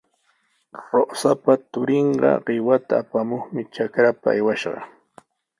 [0.91, 4.79] Rosapa turinqa qiwata apamuqmi trakrapa aywashqa.